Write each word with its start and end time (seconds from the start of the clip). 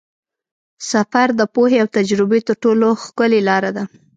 سفر 0.91 1.27
د 1.39 1.41
پوهې 1.53 1.77
او 1.83 1.87
تجربې 1.97 2.39
تر 2.47 2.55
ټولو 2.63 2.87
ښکلې 3.03 3.41
لاره 3.49 3.71
ده. 3.77 3.83